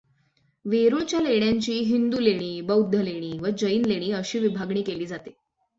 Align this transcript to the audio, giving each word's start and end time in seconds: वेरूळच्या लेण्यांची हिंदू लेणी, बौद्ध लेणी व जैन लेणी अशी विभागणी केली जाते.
वेरूळच्या 0.65 1.19
लेण्यांची 1.19 1.73
हिंदू 1.73 2.19
लेणी, 2.19 2.61
बौद्ध 2.61 2.95
लेणी 2.95 3.37
व 3.41 3.49
जैन 3.57 3.85
लेणी 3.85 4.11
अशी 4.11 4.39
विभागणी 4.39 4.81
केली 4.81 5.05
जाते. 5.05 5.29